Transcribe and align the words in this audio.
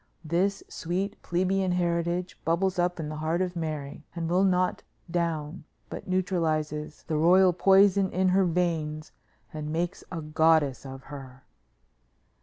This 0.25 0.63
sweet 0.67 1.21
plebeian 1.21 1.73
heritage 1.73 2.35
bubbles 2.43 2.79
up 2.79 2.99
in 2.99 3.07
the 3.07 3.17
heart 3.17 3.39
of 3.39 3.55
Mary, 3.55 4.03
and 4.15 4.27
will 4.27 4.43
not 4.43 4.81
down, 5.11 5.63
but 5.91 6.07
neutralizes 6.07 7.03
the 7.05 7.17
royal 7.17 7.53
poison 7.53 8.09
in 8.09 8.29
her 8.29 8.45
veins 8.45 9.11
and 9.53 9.71
makes 9.71 10.03
a 10.11 10.19
goddess 10.23 10.87
of 10.87 11.03
her." 11.03 11.43